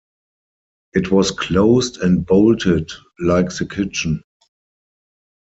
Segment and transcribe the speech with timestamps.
[0.93, 4.23] It was closed and bolted like the kitchen.